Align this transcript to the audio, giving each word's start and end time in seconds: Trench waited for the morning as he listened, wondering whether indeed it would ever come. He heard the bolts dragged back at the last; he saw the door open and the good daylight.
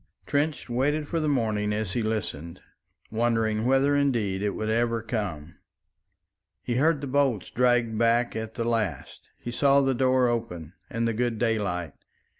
Trench 0.25 0.67
waited 0.67 1.07
for 1.07 1.19
the 1.19 1.27
morning 1.29 1.71
as 1.71 1.93
he 1.93 2.01
listened, 2.01 2.59
wondering 3.11 3.67
whether 3.67 3.95
indeed 3.95 4.41
it 4.41 4.55
would 4.55 4.67
ever 4.67 5.03
come. 5.03 5.57
He 6.63 6.77
heard 6.77 7.01
the 7.01 7.05
bolts 7.07 7.51
dragged 7.51 7.95
back 7.99 8.35
at 8.35 8.55
the 8.55 8.65
last; 8.65 9.29
he 9.37 9.51
saw 9.51 9.79
the 9.81 9.93
door 9.93 10.27
open 10.27 10.73
and 10.89 11.07
the 11.07 11.13
good 11.13 11.37
daylight. 11.37 11.93